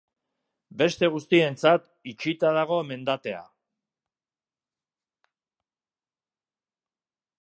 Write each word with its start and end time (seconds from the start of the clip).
Beste 0.81 1.09
guztientzat 1.15 1.85
itxita 2.13 2.53
dago 2.57 2.79
mendatea. 2.93 3.43